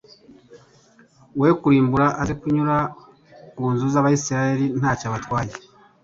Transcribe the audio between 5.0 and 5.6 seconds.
abatwaye.